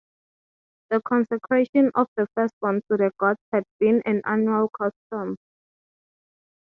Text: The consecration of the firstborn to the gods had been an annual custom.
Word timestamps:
The 0.89 0.99
consecration 1.03 1.91
of 1.93 2.07
the 2.17 2.25
firstborn 2.33 2.81
to 2.89 2.97
the 2.97 3.11
gods 3.19 3.39
had 3.53 3.65
been 3.79 4.01
an 4.07 4.23
annual 4.25 4.67
custom. 4.69 5.37